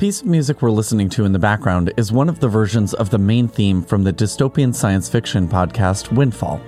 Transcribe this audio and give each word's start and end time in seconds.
Piece 0.00 0.22
of 0.22 0.26
music 0.28 0.62
we're 0.62 0.70
listening 0.70 1.10
to 1.10 1.26
in 1.26 1.32
the 1.32 1.38
background 1.38 1.92
is 1.98 2.10
one 2.10 2.30
of 2.30 2.40
the 2.40 2.48
versions 2.48 2.94
of 2.94 3.10
the 3.10 3.18
main 3.18 3.46
theme 3.46 3.82
from 3.82 4.02
the 4.02 4.14
dystopian 4.14 4.74
science 4.74 5.10
fiction 5.10 5.46
podcast 5.46 6.10
Windfall. 6.10 6.58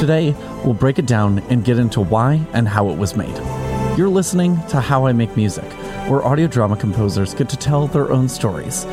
Today, 0.00 0.34
we'll 0.64 0.74
break 0.74 0.98
it 0.98 1.06
down 1.06 1.38
and 1.48 1.64
get 1.64 1.78
into 1.78 2.00
why 2.00 2.44
and 2.54 2.66
how 2.66 2.90
it 2.90 2.98
was 2.98 3.14
made. 3.14 3.36
You're 3.96 4.08
listening 4.08 4.60
to 4.70 4.80
How 4.80 5.06
I 5.06 5.12
Make 5.12 5.36
Music, 5.36 5.72
where 6.10 6.24
audio 6.24 6.48
drama 6.48 6.76
composers 6.76 7.34
get 7.34 7.48
to 7.50 7.56
tell 7.56 7.86
their 7.86 8.10
own 8.10 8.28
stories. 8.28 8.84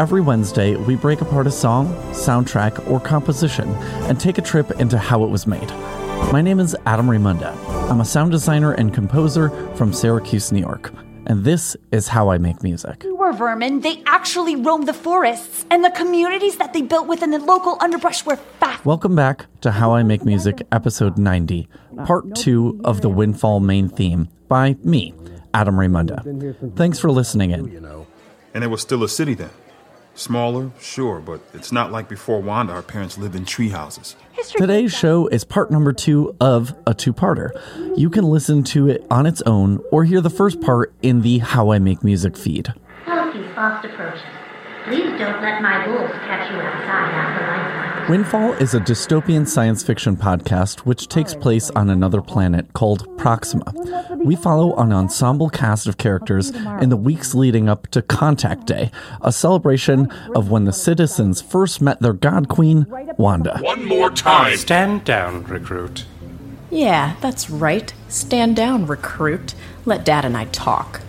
Every 0.00 0.22
Wednesday, 0.22 0.76
we 0.76 0.96
break 0.96 1.20
apart 1.20 1.46
a 1.46 1.50
song, 1.50 1.88
soundtrack, 2.12 2.90
or 2.90 3.00
composition 3.00 3.68
and 4.08 4.18
take 4.18 4.38
a 4.38 4.40
trip 4.40 4.70
into 4.80 4.96
how 4.96 5.24
it 5.24 5.28
was 5.28 5.46
made. 5.46 5.68
My 6.32 6.40
name 6.40 6.58
is 6.58 6.74
Adam 6.86 7.06
Raimunda. 7.06 7.54
I'm 7.90 8.00
a 8.00 8.04
sound 8.06 8.30
designer 8.32 8.72
and 8.72 8.94
composer 8.94 9.50
from 9.76 9.92
Syracuse, 9.92 10.52
New 10.52 10.60
York. 10.60 10.90
And 11.26 11.44
this 11.44 11.76
is 11.92 12.08
how 12.08 12.30
I 12.30 12.38
make 12.38 12.62
music. 12.62 13.02
Who 13.02 13.14
were 13.14 13.34
vermin? 13.34 13.80
They 13.80 14.02
actually 14.06 14.56
roamed 14.56 14.88
the 14.88 14.94
forests, 14.94 15.66
and 15.70 15.84
the 15.84 15.90
communities 15.90 16.56
that 16.56 16.72
they 16.72 16.80
built 16.80 17.06
within 17.06 17.30
the 17.30 17.38
local 17.38 17.76
underbrush 17.82 18.24
were 18.24 18.36
fat. 18.36 18.82
Welcome 18.86 19.14
back 19.14 19.48
to 19.60 19.70
How 19.70 19.92
I 19.92 20.02
Make 20.02 20.24
Music, 20.24 20.62
episode 20.72 21.18
90, 21.18 21.68
part 22.06 22.34
two 22.34 22.80
of 22.84 23.02
the 23.02 23.10
Windfall 23.10 23.60
main 23.60 23.90
theme 23.90 24.30
by 24.48 24.78
me, 24.82 25.12
Adam 25.52 25.74
Raimunda. 25.74 26.74
Thanks 26.74 26.98
for 26.98 27.10
listening 27.10 27.50
in. 27.50 28.06
And 28.54 28.64
it 28.64 28.68
was 28.68 28.80
still 28.80 29.04
a 29.04 29.08
city 29.10 29.34
then. 29.34 29.50
Smaller, 30.14 30.70
sure, 30.80 31.20
but 31.20 31.40
it's 31.54 31.72
not 31.72 31.90
like 31.92 32.08
before 32.08 32.40
Wanda, 32.40 32.72
our 32.72 32.82
parents 32.82 33.16
lived 33.16 33.34
in 33.34 33.44
tree 33.44 33.70
houses. 33.70 34.16
Today's 34.56 34.92
show 34.92 35.28
is 35.28 35.44
part 35.44 35.70
number 35.70 35.92
two 35.92 36.36
of 36.40 36.74
a 36.86 36.92
two 36.92 37.12
parter. 37.12 37.50
You 37.96 38.10
can 38.10 38.24
listen 38.24 38.62
to 38.64 38.88
it 38.88 39.06
on 39.10 39.24
its 39.24 39.40
own 39.42 39.80
or 39.90 40.04
hear 40.04 40.20
the 40.20 40.30
first 40.30 40.60
part 40.60 40.92
in 41.00 41.22
the 41.22 41.38
How 41.38 41.72
I 41.72 41.78
Make 41.78 42.04
Music 42.04 42.36
feed. 42.36 42.74
He's 43.32 43.46
fast 43.54 43.84
approaching. 43.84 44.39
Please 44.90 45.16
don't 45.20 45.40
let 45.40 45.62
my 45.62 45.86
wolves 45.86 46.12
catch 46.14 46.50
you 46.50 46.56
outside 46.58 47.14
after 47.14 47.46
lifeline. 47.46 48.10
Windfall 48.10 48.54
is 48.54 48.74
a 48.74 48.80
dystopian 48.80 49.46
science 49.46 49.84
fiction 49.84 50.16
podcast 50.16 50.80
which 50.80 51.06
takes 51.06 51.32
place 51.32 51.70
on 51.70 51.90
another 51.90 52.20
planet 52.20 52.72
called 52.72 53.06
Proxima. 53.16 53.72
We 54.16 54.34
follow 54.34 54.74
an 54.74 54.92
ensemble 54.92 55.48
cast 55.48 55.86
of 55.86 55.96
characters 55.96 56.50
in 56.80 56.88
the 56.88 56.96
weeks 56.96 57.36
leading 57.36 57.68
up 57.68 57.86
to 57.92 58.02
Contact 58.02 58.66
Day, 58.66 58.90
a 59.20 59.30
celebration 59.30 60.10
of 60.34 60.50
when 60.50 60.64
the 60.64 60.72
citizens 60.72 61.40
first 61.40 61.80
met 61.80 62.00
their 62.00 62.12
god 62.12 62.48
queen, 62.48 62.84
Wanda. 63.16 63.58
One 63.60 63.84
more 63.84 64.10
time. 64.10 64.56
Stand 64.56 65.04
down, 65.04 65.44
recruit. 65.44 66.04
Yeah, 66.68 67.14
that's 67.20 67.48
right. 67.48 67.94
Stand 68.08 68.56
down, 68.56 68.86
recruit. 68.86 69.54
Let 69.84 70.04
Dad 70.04 70.24
and 70.24 70.36
I 70.36 70.46
talk. 70.46 71.00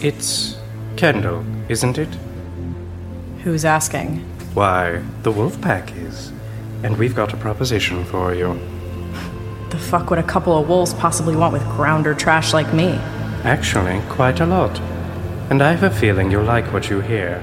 It's 0.00 0.56
Kendall, 0.96 1.44
isn't 1.68 1.98
it? 1.98 2.08
Who's 3.42 3.64
asking? 3.64 4.18
Why, 4.54 5.02
the 5.22 5.32
wolf 5.32 5.60
pack 5.60 5.94
is. 5.96 6.32
And 6.82 6.96
we've 6.96 7.14
got 7.14 7.32
a 7.32 7.36
proposition 7.36 8.04
for 8.04 8.34
you. 8.34 8.58
The 9.70 9.78
fuck 9.78 10.10
would 10.10 10.18
a 10.18 10.22
couple 10.22 10.56
of 10.56 10.68
wolves 10.68 10.94
possibly 10.94 11.34
want 11.34 11.52
with 11.52 11.64
grounder 11.70 12.14
trash 12.14 12.52
like 12.52 12.72
me? 12.72 12.90
Actually, 13.42 14.00
quite 14.08 14.40
a 14.40 14.46
lot. 14.46 14.78
And 15.50 15.62
I 15.62 15.72
have 15.72 15.82
a 15.82 15.94
feeling 15.94 16.30
you'll 16.30 16.44
like 16.44 16.72
what 16.72 16.88
you 16.88 17.00
hear. 17.00 17.42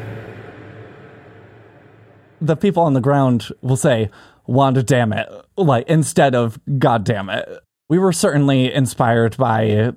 The 2.39 2.55
people 2.55 2.83
on 2.83 2.93
the 2.93 3.01
ground 3.01 3.49
will 3.61 3.75
say, 3.75 4.09
Wanda 4.47 4.81
damn 4.81 5.13
it, 5.13 5.29
like 5.55 5.87
instead 5.87 6.33
of 6.33 6.59
God 6.79 7.03
damn 7.03 7.29
it. 7.29 7.47
We 7.89 7.99
were 7.99 8.13
certainly 8.13 8.73
inspired 8.73 9.37
by 9.37 9.93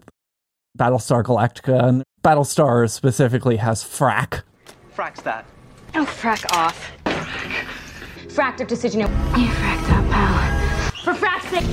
Battlestar 0.79 1.23
Galactica, 1.23 1.83
and 1.83 2.05
Battlestar 2.25 2.89
specifically 2.91 3.57
has 3.57 3.85
frack. 3.85 4.43
Frack's 4.95 5.21
that. 5.23 5.45
Oh, 5.95 6.05
frack 6.07 6.45
off. 6.57 6.91
Fracked 8.35 8.63
up 8.63 8.69
decision. 8.69 9.01
You 9.01 9.07
fracked 9.07 9.91
up, 9.93 10.11
pal. 10.11 10.91
For 11.05 11.13
frack's 11.15 11.49
sake. 11.49 11.65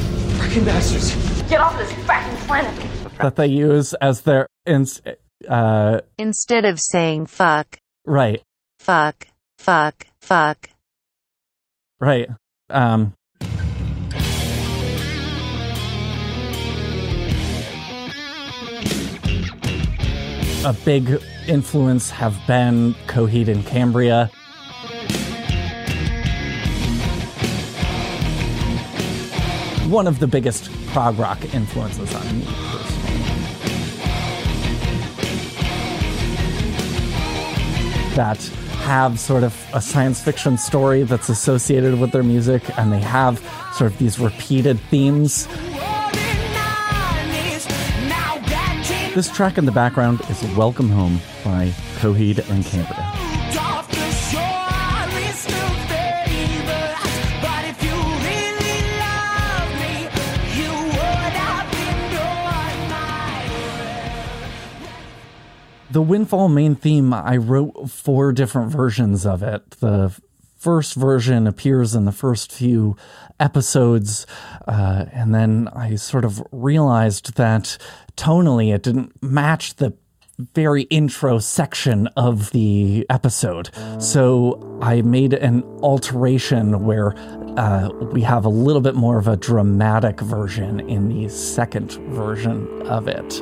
Fucking 0.42 0.66
bastards. 0.66 1.42
Get 1.50 1.62
off 1.62 1.78
this 1.78 1.92
fracking 2.06 2.36
planet. 2.48 3.18
that 3.20 3.36
they 3.38 3.48
use 3.48 3.94
as 3.96 4.22
their 4.22 4.48
ins 4.66 5.02
uh 5.48 6.02
Instead 6.18 6.66
of 6.66 6.80
saying 6.80 7.26
fuck, 7.28 7.78
right 8.06 8.42
fuck, 8.80 9.28
fuck, 9.58 10.06
fuck. 10.22 10.70
right 12.00 12.30
um 12.70 13.14
a 20.64 20.74
big 20.86 21.20
influence 21.48 22.12
have 22.12 22.38
been 22.46 22.94
Coheed 23.08 23.48
and 23.48 23.66
Cambria. 23.66 24.28
One 29.90 30.06
of 30.06 30.20
the 30.20 30.28
biggest 30.28 30.72
prog 30.88 31.18
rock 31.18 31.42
influences 31.56 32.14
on 32.14 32.40
me 32.40 32.46
that 38.16 38.38
have 38.82 39.20
sort 39.20 39.44
of 39.44 39.56
a 39.74 39.82
science 39.82 40.22
fiction 40.22 40.58
story 40.58 41.04
that's 41.04 41.30
associated 41.30 42.00
with 42.00 42.12
their 42.12 42.24
music, 42.24 42.62
and 42.78 42.92
they 42.92 43.00
have 43.00 43.40
sort 43.74 43.92
of 43.92 43.98
these 43.98 44.20
repeated 44.20 44.80
themes. 44.92 45.48
This 49.14 49.30
track 49.30 49.58
in 49.58 49.66
the 49.66 49.74
background 49.74 50.22
is 50.30 50.42
Welcome 50.56 50.90
Home 50.90 51.20
by 51.44 51.74
Coheed 52.00 52.50
and 52.50 52.64
Cambria. 52.64 53.12
The 65.92 66.02
Windfall 66.02 66.48
main 66.48 66.76
theme, 66.76 67.14
I 67.14 67.36
wrote 67.36 67.90
four 67.90 68.32
different 68.32 68.72
versions 68.72 69.26
of 69.26 69.44
it. 69.44 69.72
The 69.72 70.18
first 70.62 70.94
version 70.94 71.48
appears 71.48 71.96
in 71.96 72.06
the 72.06 72.12
first 72.12 72.52
few 72.52 72.96
episodes, 73.40 74.28
uh, 74.68 75.06
and 75.12 75.34
then 75.34 75.68
I 75.74 75.96
sort 75.96 76.24
of 76.24 76.44
realized 76.52 77.36
that 77.36 77.80
tonally 78.16 78.72
it 78.74 78.84
didn't 78.84 79.12
match 79.24 79.76
the 79.76 79.94
very 80.54 80.84
intro 80.84 81.40
section 81.40 82.08
of 82.16 82.52
the 82.52 83.08
episode. 83.10 83.72
So 83.98 84.80
I 84.84 85.02
made 85.02 85.34
an 85.34 85.64
alteration 85.82 86.86
where 86.86 87.16
uh, 87.58 87.90
we 88.12 88.22
have 88.22 88.46
a 88.46 88.50
little 88.50 88.82
bit 88.82 88.96
more 88.96 89.18
of 89.18 89.28
a 89.28 89.38
dramatic 89.38 90.20
version 90.22 90.80
in 90.82 91.10
the 91.10 91.28
second 91.30 91.94
version 92.14 92.84
of 92.84 93.08
it. 93.08 93.42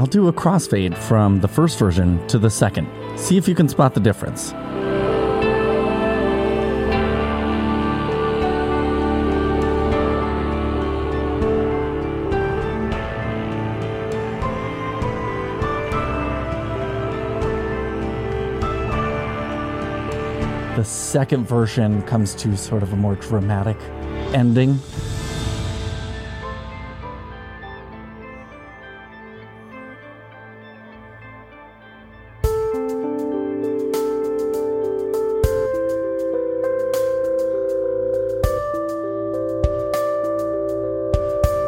I'll 0.00 0.06
do 0.06 0.28
a 0.28 0.32
crossfade 0.32 0.96
from 0.96 1.40
the 1.40 1.48
first 1.48 1.78
version 1.78 2.26
to 2.28 2.38
the 2.38 2.50
second. 2.50 2.88
See 3.18 3.36
if 3.36 3.46
you 3.46 3.54
can 3.54 3.68
spot 3.68 3.92
the 3.92 4.00
difference. 4.00 4.54
The 20.76 20.84
second 20.84 21.48
version 21.48 22.02
comes 22.02 22.34
to 22.34 22.54
sort 22.54 22.82
of 22.82 22.92
a 22.92 22.96
more 22.96 23.14
dramatic 23.14 23.78
ending. 24.34 24.78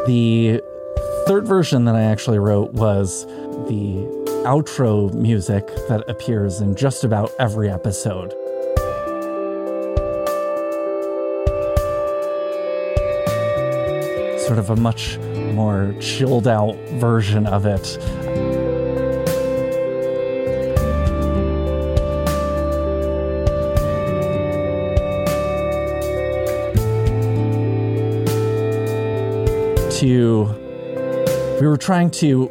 The 0.05 0.61
third 1.25 1.47
version 1.47 1.85
that 1.85 1.95
I 1.95 2.03
actually 2.03 2.37
wrote 2.37 2.73
was 2.73 3.25
the 3.25 4.07
outro 4.45 5.11
music 5.15 5.65
that 5.87 6.07
appears 6.07 6.61
in 6.61 6.75
just 6.75 7.03
about 7.03 7.33
every 7.39 7.71
episode. 7.71 8.35
sort 14.49 14.57
of 14.57 14.71
a 14.71 14.75
much 14.77 15.19
more 15.53 15.93
chilled 15.99 16.47
out 16.47 16.75
version 16.93 17.45
of 17.45 17.67
it. 17.67 17.83
To, 29.99 30.45
we 31.61 31.67
were 31.67 31.77
trying 31.77 32.09
to 32.09 32.49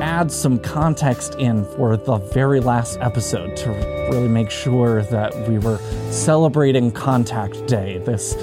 add 0.00 0.30
some 0.30 0.60
context 0.60 1.34
in 1.40 1.64
for 1.64 1.96
the 1.96 2.18
very 2.18 2.60
last 2.60 3.00
episode 3.00 3.56
to 3.56 3.70
really 4.12 4.28
make 4.28 4.50
sure 4.50 5.02
that 5.02 5.34
we 5.48 5.58
were 5.58 5.78
celebrating 6.12 6.92
Contact 6.92 7.66
Day, 7.66 7.98
this 7.98 8.36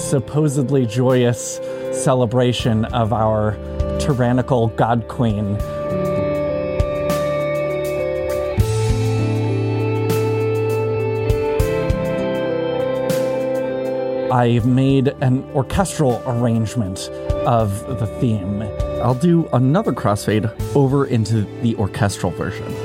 supposedly 0.00 0.86
joyous 0.86 1.60
celebration 2.02 2.84
of 2.86 3.12
our 3.12 3.56
tyrannical 3.98 4.68
God 4.68 5.06
Queen. 5.08 5.56
I've 14.32 14.66
made 14.66 15.08
an 15.20 15.44
orchestral 15.54 16.22
arrangement 16.26 17.10
of 17.46 17.86
the 18.00 18.06
theme. 18.18 18.62
I'll 19.02 19.14
do 19.14 19.48
another 19.52 19.92
crossfade 19.92 20.50
over 20.74 21.06
into 21.06 21.42
the 21.60 21.76
orchestral 21.76 22.32
version. 22.32 22.81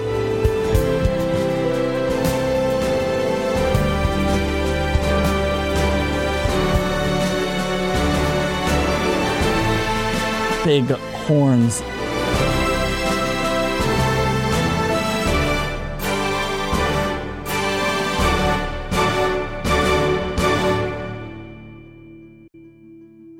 Big 10.67 10.89
horns 10.89 11.81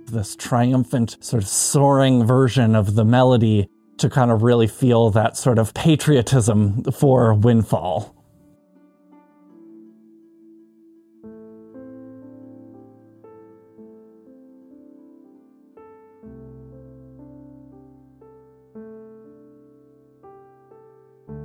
this 0.07 0.37
triumphant, 0.37 1.17
sort 1.19 1.43
of 1.43 1.49
soaring 1.49 2.25
version 2.25 2.75
of 2.75 2.95
the 2.95 3.03
melody 3.03 3.67
to 3.97 4.09
kind 4.09 4.31
of 4.31 4.41
really 4.41 4.67
feel 4.67 5.09
that 5.09 5.35
sort 5.35 5.59
of 5.59 5.73
patriotism 5.73 6.81
for 6.93 7.33
Windfall. 7.33 8.16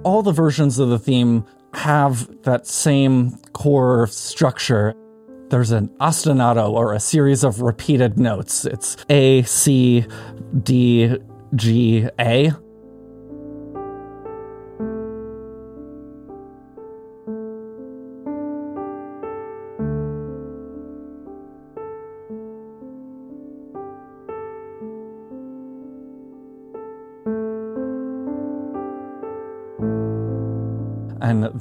All 0.05 0.23
the 0.23 0.33
versions 0.33 0.79
of 0.79 0.89
the 0.89 0.99
theme 0.99 1.45
have 1.75 2.43
that 2.43 2.67
same 2.67 3.39
core 3.53 4.07
structure 4.09 4.95
there's 5.53 5.71
an 5.71 5.89
ostinato 6.01 6.71
or 6.71 6.95
a 6.95 6.99
series 6.99 7.45
of 7.45 7.61
repeated 7.61 8.19
notes. 8.19 8.65
It's 8.65 8.97
A, 9.11 9.43
C, 9.43 10.07
D, 10.63 11.19
G, 11.55 12.09
A. 12.19 12.53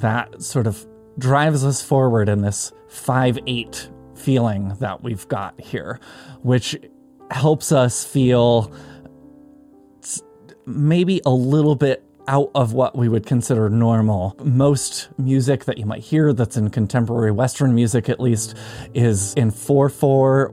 that 0.02 0.42
sort 0.42 0.66
of 0.66 0.86
drives 1.18 1.64
us 1.64 1.82
forward 1.82 2.28
in 2.28 2.42
this 2.42 2.72
5 2.88 3.38
8 3.46 3.90
feeling 4.14 4.76
that 4.80 5.02
we've 5.02 5.26
got 5.28 5.58
here, 5.60 5.98
which 6.42 6.76
helps 7.30 7.72
us 7.72 8.04
feel 8.04 8.72
maybe 10.66 11.20
a 11.24 11.30
little 11.30 11.74
bit 11.74 12.04
out 12.28 12.50
of 12.54 12.72
what 12.72 12.96
we 12.96 13.08
would 13.08 13.26
consider 13.26 13.68
normal. 13.68 14.36
Most 14.44 15.08
music 15.18 15.64
that 15.64 15.78
you 15.78 15.86
might 15.86 16.02
hear 16.02 16.32
that's 16.32 16.56
in 16.56 16.70
contemporary 16.70 17.32
Western 17.32 17.74
music, 17.74 18.08
at 18.08 18.20
least, 18.20 18.56
is 18.94 19.34
in 19.34 19.50
4 19.50 19.88
4 19.88 20.52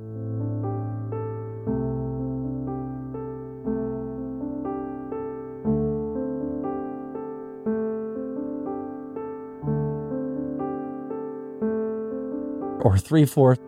or 12.82 12.98
three 12.98 13.26
fourths. 13.26 13.62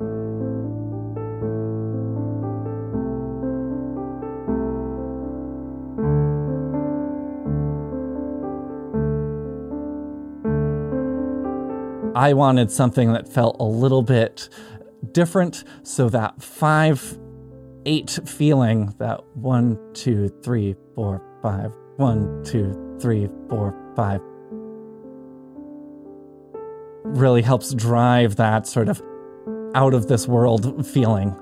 I 12.15 12.33
wanted 12.33 12.69
something 12.69 13.13
that 13.13 13.27
felt 13.27 13.57
a 13.59 13.63
little 13.63 14.03
bit 14.03 14.47
different, 15.11 15.63
so 15.81 16.07
that 16.09 16.43
five, 16.43 17.17
eight 17.85 18.19
feeling, 18.25 18.93
that 18.99 19.21
one, 19.35 19.79
two, 19.93 20.29
three, 20.43 20.75
four, 20.93 21.21
five, 21.41 21.75
one, 21.97 22.43
two, 22.43 22.97
three, 23.01 23.27
four, 23.49 23.73
five, 23.95 24.21
really 27.11 27.41
helps 27.41 27.73
drive 27.73 28.35
that 28.37 28.67
sort 28.67 28.89
of 28.89 29.01
out 29.75 29.93
of 29.93 30.07
this 30.07 30.27
world 30.27 30.85
feeling. 30.85 31.35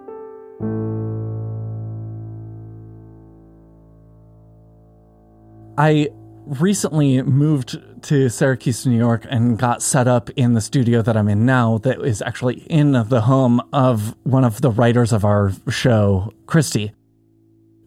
I 5.77 6.09
recently 6.45 7.21
moved 7.21 7.79
to 8.03 8.29
Syracuse, 8.29 8.85
New 8.85 8.97
York, 8.97 9.25
and 9.29 9.57
got 9.57 9.81
set 9.81 10.07
up 10.07 10.29
in 10.31 10.53
the 10.53 10.61
studio 10.61 11.01
that 11.01 11.15
I'm 11.15 11.29
in 11.29 11.45
now, 11.45 11.77
that 11.79 12.01
is 12.01 12.21
actually 12.21 12.65
in 12.69 12.91
the 12.91 13.21
home 13.21 13.61
of 13.71 14.15
one 14.23 14.43
of 14.43 14.61
the 14.61 14.71
writers 14.71 15.13
of 15.13 15.23
our 15.23 15.51
show, 15.69 16.33
Christy. 16.47 16.91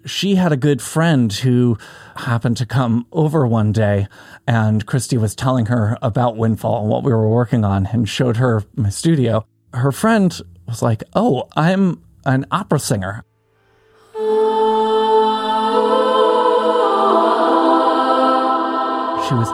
She 0.05 0.35
had 0.35 0.53
a 0.53 0.57
good 0.57 0.83
friend 0.83 1.33
who 1.33 1.79
happened 2.17 2.57
to 2.57 2.67
come 2.67 3.07
over 3.13 3.47
one 3.47 3.73
day, 3.73 4.09
and 4.47 4.85
Christy 4.85 5.17
was 5.17 5.35
telling 5.37 5.67
her 5.67 5.97
about 6.03 6.37
Windfall 6.37 6.81
and 6.81 6.91
what 6.91 7.05
we 7.05 7.13
were 7.13 7.29
working 7.29 7.65
on 7.65 7.87
and 7.87 8.09
showed 8.09 8.39
her 8.39 8.65
my 8.75 8.89
studio. 8.89 9.47
Her 9.73 9.93
friend 9.93 10.39
was 10.67 10.83
like, 10.83 11.05
Oh, 11.15 11.49
I'm 11.55 12.03
an 12.25 12.47
opera 12.51 12.81
singer. 12.81 13.25
She 19.29 19.35
was 19.35 19.49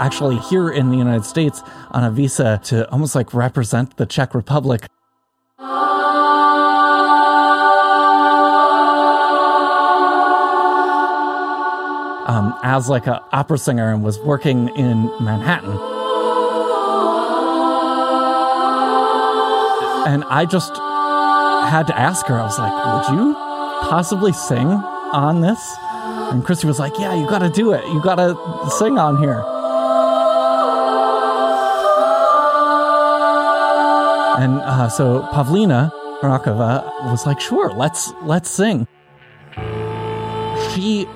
actually 0.00 0.38
here 0.38 0.68
in 0.68 0.90
the 0.90 0.96
United 0.96 1.24
States 1.24 1.62
on 1.92 2.02
a 2.02 2.10
visa 2.10 2.60
to 2.64 2.90
almost 2.90 3.14
like 3.14 3.32
represent 3.32 3.96
the 3.96 4.06
Czech 4.06 4.34
Republic. 4.34 4.86
As 12.62 12.88
like 12.88 13.06
an 13.06 13.18
opera 13.32 13.58
singer 13.58 13.92
and 13.92 14.02
was 14.02 14.18
working 14.20 14.68
in 14.76 15.04
Manhattan. 15.20 15.70
And 20.06 20.24
I 20.24 20.44
just 20.44 20.76
had 20.76 21.86
to 21.88 21.98
ask 21.98 22.26
her, 22.26 22.38
I 22.38 22.42
was 22.42 22.58
like, 22.58 22.72
would 22.72 23.18
you 23.18 23.34
possibly 23.88 24.32
sing 24.32 24.68
on 24.68 25.40
this? 25.40 25.76
And 26.32 26.44
Christy 26.44 26.66
was 26.66 26.78
like, 26.78 26.98
yeah, 26.98 27.14
you 27.14 27.28
gotta 27.28 27.50
do 27.50 27.72
it. 27.72 27.84
You 27.86 28.02
gotta 28.02 28.36
sing 28.78 28.98
on 28.98 29.18
here. 29.18 29.42
And 34.42 34.60
uh, 34.60 34.88
so 34.88 35.22
Pavlina 35.32 35.92
Rakova 36.20 37.10
was 37.10 37.26
like, 37.26 37.40
sure, 37.40 37.72
let's 37.72 38.12
let's 38.22 38.50
sing. 38.50 38.86
She 40.70 41.06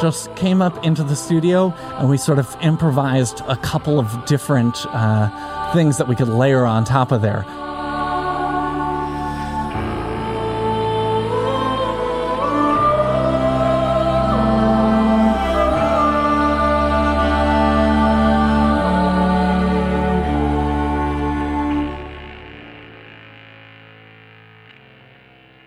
just 0.00 0.34
came 0.36 0.62
up 0.62 0.84
into 0.84 1.04
the 1.04 1.14
studio 1.14 1.72
and 1.98 2.08
we 2.08 2.16
sort 2.16 2.38
of 2.38 2.56
improvised 2.62 3.40
a 3.48 3.56
couple 3.56 3.98
of 3.98 4.24
different 4.24 4.86
uh, 4.88 5.72
things 5.72 5.98
that 5.98 6.08
we 6.08 6.16
could 6.16 6.28
layer 6.28 6.64
on 6.64 6.84
top 6.84 7.12
of 7.12 7.22
there. 7.22 7.44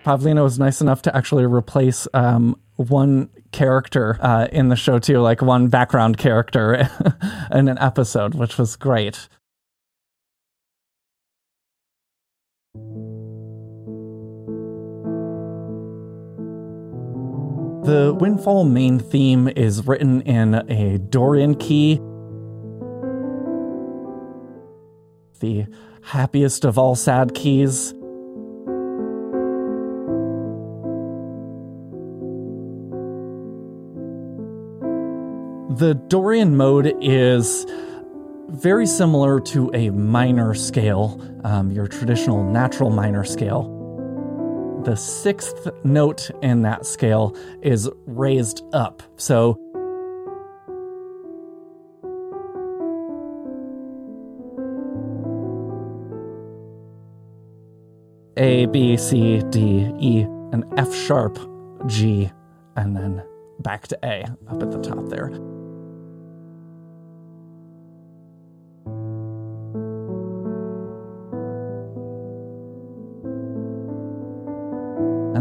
Pavlina 0.03 0.43
was 0.43 0.59
nice 0.59 0.81
enough 0.81 1.01
to 1.03 1.15
actually 1.15 1.45
replace 1.45 2.07
um, 2.13 2.59
one 2.75 3.29
character 3.51 4.17
uh, 4.19 4.47
in 4.51 4.67
the 4.67 4.75
show 4.75 4.99
too, 4.99 5.19
like 5.19 5.41
one 5.41 5.69
background 5.69 6.17
character 6.17 6.73
in 7.51 7.69
an 7.69 7.77
episode, 7.77 8.35
which 8.35 8.57
was 8.57 8.75
great. 8.75 9.29
The 17.85 18.15
Windfall 18.17 18.65
main 18.65 18.99
theme 18.99 19.47
is 19.47 19.85
written 19.85 20.21
in 20.21 20.55
a 20.69 20.97
Dorian 20.97 21.55
key. 21.55 21.95
The 25.39 25.65
happiest 26.01 26.65
of 26.65 26.77
all 26.77 26.95
sad 26.95 27.33
keys. 27.33 27.93
The 35.83 35.95
Dorian 35.95 36.55
mode 36.55 36.95
is 37.01 37.65
very 38.47 38.85
similar 38.85 39.41
to 39.41 39.69
a 39.73 39.89
minor 39.89 40.53
scale, 40.53 41.19
um, 41.43 41.71
your 41.71 41.87
traditional 41.87 42.41
natural 42.41 42.89
minor 42.89 43.25
scale. 43.25 44.81
The 44.85 44.95
sixth 44.95 45.67
note 45.83 46.31
in 46.41 46.61
that 46.61 46.85
scale 46.85 47.35
is 47.61 47.89
raised 48.05 48.63
up. 48.71 49.03
So 49.17 49.59
A, 58.37 58.67
B, 58.67 58.95
C, 58.95 59.41
D, 59.49 59.91
E, 59.99 60.21
and 60.53 60.63
F 60.77 60.95
sharp, 60.95 61.37
G, 61.87 62.31
and 62.77 62.95
then 62.95 63.21
back 63.59 63.85
to 63.89 63.99
A 64.01 64.23
up 64.47 64.63
at 64.63 64.71
the 64.71 64.79
top 64.79 65.09
there. 65.09 65.29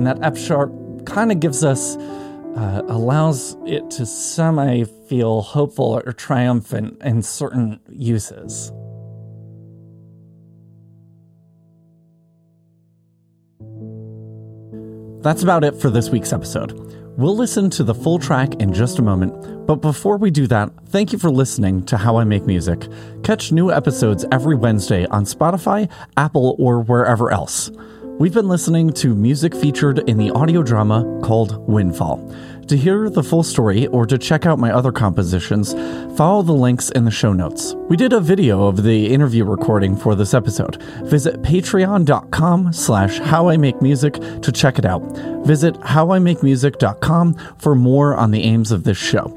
And 0.03 0.09
that 0.09 0.27
F 0.27 0.37
sharp 0.37 0.73
kind 1.07 1.31
of 1.31 1.39
gives 1.39 1.63
us, 1.63 1.95
uh, 2.57 2.83
allows 2.89 3.57
it 3.65 3.89
to 3.93 4.05
semi 4.05 4.83
feel 5.09 5.43
hopeful 5.43 6.01
or 6.05 6.13
triumphant 6.13 7.01
in 7.05 7.23
certain 7.23 7.79
uses. 7.89 8.73
That's 15.23 15.45
about 15.45 15.63
it 15.63 15.81
for 15.81 15.89
this 15.89 16.11
week's 16.11 16.33
episode. 16.33 16.73
We'll 17.17 17.37
listen 17.37 17.71
to 17.71 17.85
the 17.85 17.95
full 17.95 18.19
track 18.19 18.55
in 18.55 18.73
just 18.73 18.99
a 18.99 19.03
moment, 19.03 19.69
but 19.69 19.77
before 19.77 20.17
we 20.17 20.33
do 20.33 20.49
that, 20.49 20.73
thank 20.87 21.13
you 21.13 21.19
for 21.21 21.31
listening 21.31 21.85
to 21.85 21.97
How 21.97 22.17
I 22.17 22.25
Make 22.25 22.45
Music. 22.45 22.89
Catch 23.23 23.53
new 23.53 23.71
episodes 23.71 24.25
every 24.33 24.57
Wednesday 24.57 25.07
on 25.07 25.27
Spotify, 25.27 25.89
Apple, 26.17 26.57
or 26.59 26.81
wherever 26.81 27.31
else. 27.31 27.71
We've 28.23 28.33
been 28.33 28.47
listening 28.47 28.93
to 28.93 29.17
music 29.17 29.53
featured 29.53 30.09
in 30.09 30.17
the 30.17 30.31
audio 30.31 30.63
drama 30.63 31.03
called 31.25 31.59
Windfall. 31.69 32.33
To 32.69 32.77
hear 32.77 33.11
the 33.11 33.25
full 33.25 33.43
story 33.43 33.89
or 33.89 34.07
to 34.07 34.17
check 34.17 34.47
out 34.47 34.61
my 34.61 34.71
other 34.71 34.93
compositions, 34.93 35.73
follow 36.17 36.43
the 36.43 36.53
links 36.53 36.89
in 36.91 37.05
the 37.05 37.11
show 37.11 37.33
notes. 37.33 37.75
We 37.89 37.97
did 37.97 38.13
a 38.13 38.21
video 38.21 38.69
of 38.69 38.85
the 38.85 39.13
interview 39.13 39.45
recording 39.45 39.97
for 39.97 40.15
this 40.15 40.35
episode. 40.35 40.81
Visit 41.07 41.43
patreon.com 41.43 42.73
slash 42.73 43.19
how 43.19 43.49
I 43.49 43.57
make 43.57 43.83
music 43.83 44.15
to 44.43 44.53
check 44.53 44.79
it 44.79 44.85
out. 44.85 45.03
Visit 45.45 45.75
howimakemusic.com 45.81 47.57
for 47.59 47.75
more 47.75 48.15
on 48.15 48.31
the 48.31 48.45
aims 48.45 48.71
of 48.71 48.85
this 48.85 48.99
show. 48.99 49.37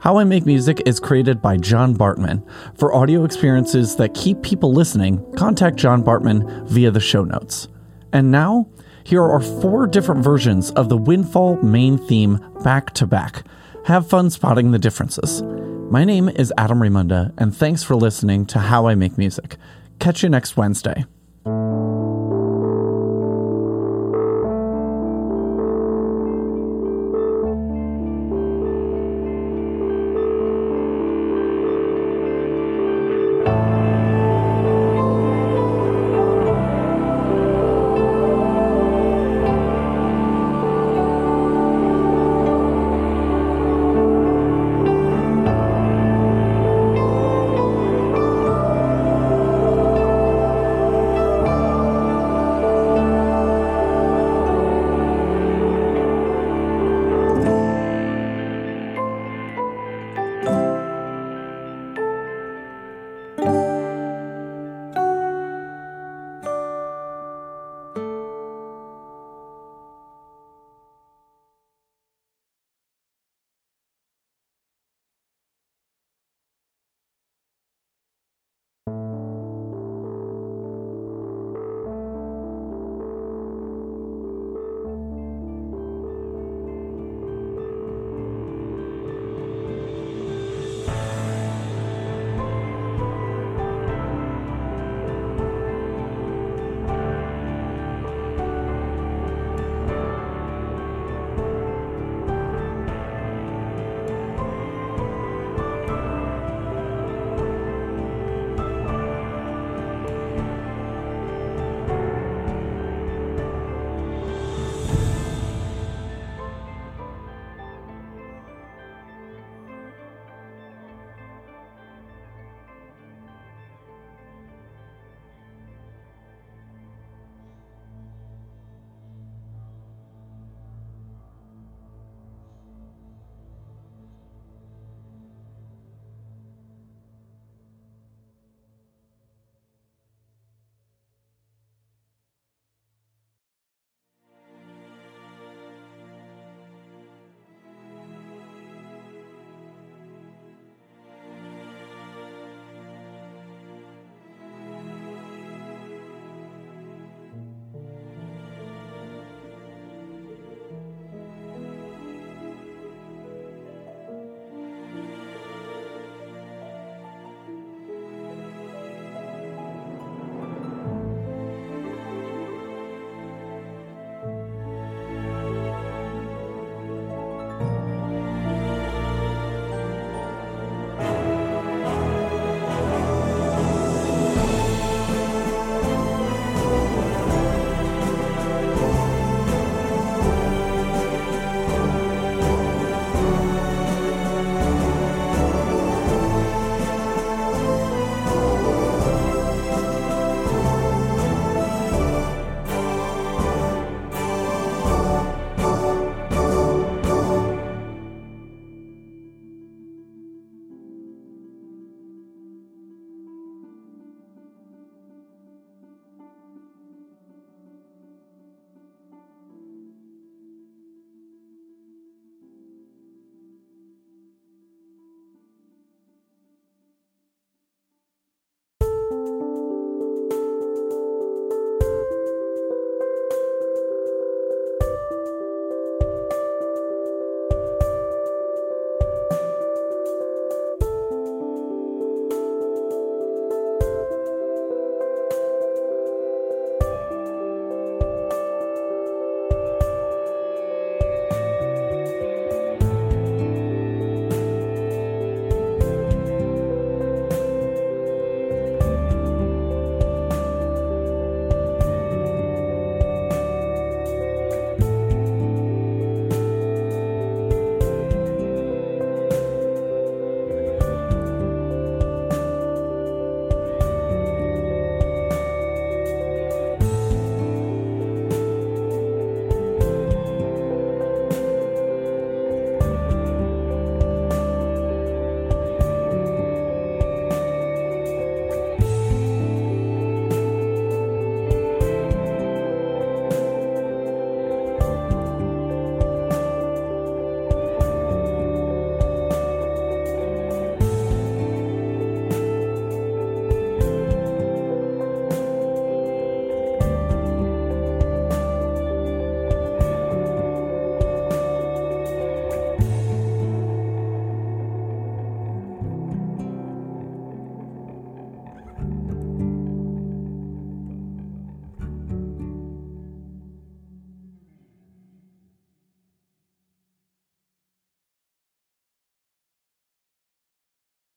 How 0.00 0.18
I 0.18 0.24
Make 0.24 0.44
Music 0.44 0.82
is 0.84 1.00
created 1.00 1.40
by 1.40 1.56
John 1.56 1.96
Bartman. 1.96 2.46
For 2.76 2.92
audio 2.92 3.24
experiences 3.24 3.96
that 3.96 4.12
keep 4.12 4.42
people 4.42 4.70
listening, 4.70 5.24
contact 5.36 5.76
John 5.76 6.04
Bartman 6.04 6.68
via 6.68 6.90
the 6.90 7.00
show 7.00 7.24
notes. 7.24 7.68
And 8.12 8.30
now, 8.30 8.68
here 9.04 9.22
are 9.22 9.40
four 9.40 9.86
different 9.86 10.22
versions 10.22 10.70
of 10.72 10.88
the 10.88 10.96
Windfall 10.96 11.56
main 11.62 11.98
theme 11.98 12.38
back 12.62 12.92
to 12.94 13.06
back. 13.06 13.44
Have 13.86 14.08
fun 14.08 14.30
spotting 14.30 14.70
the 14.70 14.78
differences. 14.78 15.42
My 15.90 16.04
name 16.04 16.28
is 16.28 16.52
Adam 16.56 16.78
Raimunda, 16.78 17.32
and 17.36 17.54
thanks 17.54 17.82
for 17.82 17.96
listening 17.96 18.46
to 18.46 18.58
How 18.58 18.86
I 18.86 18.94
Make 18.94 19.18
Music. 19.18 19.56
Catch 19.98 20.22
you 20.22 20.28
next 20.28 20.56
Wednesday. 20.56 21.04